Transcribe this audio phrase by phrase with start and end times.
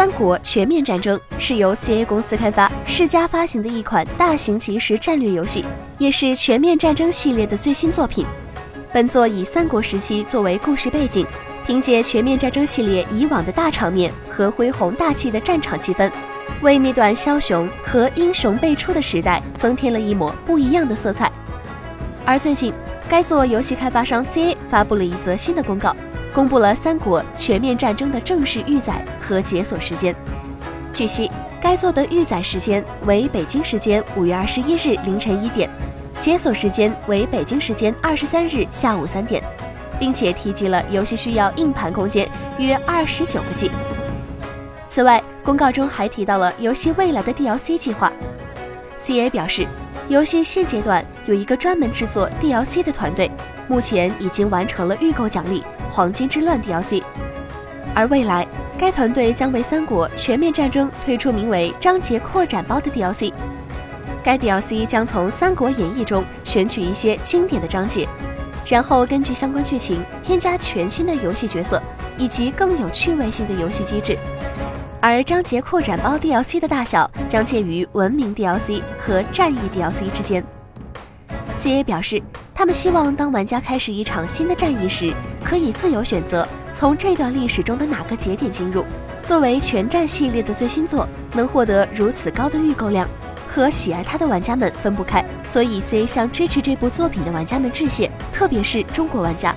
[0.00, 5.62] 三国全面战争》是由 CA 公司开发、世嘉发行的一款大型即时战略游戏，
[5.98, 8.24] 也是《全面战争》系列的最新作品。
[8.94, 11.26] 本作以三国时期作为故事背景，
[11.66, 16.10] 凭借《全面战争》系列以往的大场面和恢宏大气的战场气氛，
[16.62, 21.30] 为那段枭雄和英雄辈出的时代增添了一抹不一样的色彩。
[22.24, 22.72] 而最近，
[23.06, 25.94] 该作游戏开发商 CA 发布了一则新的公告，
[26.34, 30.14] 公布了《三国全面战争》的正式预载和解锁时间。
[30.92, 31.30] 据悉，
[31.60, 35.68] 该作的预载时间为北京时间五月二十一日凌晨一点。
[36.18, 39.42] 解锁时间为北京时间二十三日下午三点，
[39.98, 43.70] 并且提及了游戏需要硬盘空间约二十九个 G。
[44.88, 48.12] 此外，公告中还提到了游戏未来的 DLC 计划。
[49.00, 49.66] CA 表示，
[50.08, 53.30] 游戏现阶段有一个专门制作 DLC 的团队，
[53.66, 57.02] 目前已经完成了预购奖励《黄金之乱》DLC，
[57.94, 58.46] 而未来
[58.78, 63.32] 该团队将为《三国全面战争》推出名为“章节扩展包”的 DLC。
[64.22, 68.06] 该 DLC 将从《三国演义》中选取一些经典的章节，
[68.66, 71.82] 然后根据相关剧情添加全新的游戏角色
[72.16, 74.16] 以及更有趣味性的游戏机制。
[75.00, 80.44] 而章节扩展包 DLC 的大小将介于文明 DLC 和战役 DLC 之间。
[81.58, 82.22] CA 表示，
[82.60, 88.84] 他们希望当玩家开始一场新的战役时，可以自由选择从这段历史中的哪个节点进入。
[89.22, 93.08] 作为全战系列的最新作，能获得如此高的预购量。
[93.48, 99.56] 和喜爱它的玩家们分不开，所以 C 向支持这部作品的玩家们致谢，特别是中国玩家。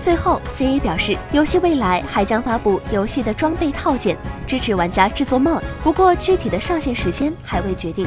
[0.00, 8.06] 最后，CA 表示，游戏未来还将发布游戏的装备套件，支持玩家制作 MOD，不过具体的上线时间还未决定。